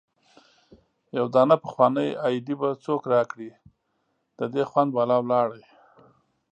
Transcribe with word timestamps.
يو 1.17 1.25
دانه 1.33 1.55
پخوانۍ 1.63 2.09
ايډي 2.25 2.55
به 2.59 2.69
څوک 2.85 3.01
را 3.13 3.21
کړي 3.31 3.49
د 4.37 4.39
دې 4.53 4.63
خوند 4.69 4.89
بالا 4.95 5.17
ولاړی 5.21 5.63